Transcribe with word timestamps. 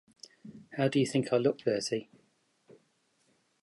How 0.77 0.87
do 0.87 0.99
you 0.99 1.05
think 1.05 1.31
I 1.31 1.37
look, 1.37 1.63
Bertie? 1.63 2.09